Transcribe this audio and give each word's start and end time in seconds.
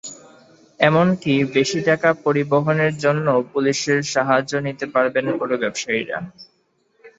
এমনকি 0.79 1.33
বেশি 1.55 1.79
টাকা 1.89 2.09
পরিবহনের 2.25 2.93
জন্যও 3.03 3.39
পুলিশের 3.53 3.99
সাহায্য 4.13 4.51
নিতে 4.67 4.85
পারবেন 4.93 5.25
গরু 5.39 5.55
ব্যবসায়ীরা। 5.63 6.17